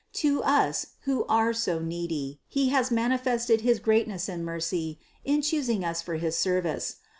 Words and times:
To 0.13 0.41
us, 0.41 0.93
who 1.01 1.25
are 1.25 1.53
so 1.53 1.77
needy, 1.77 2.39
He 2.47 2.69
has 2.69 2.89
manifested 2.89 3.61
his 3.61 3.77
greatness 3.77 4.27
and 4.27 4.43
mercy 4.43 4.97
in 5.23 5.43
choosing 5.43 5.85
us 5.85 6.01
for 6.01 6.15
his 6.15 6.35
service. 6.35 6.95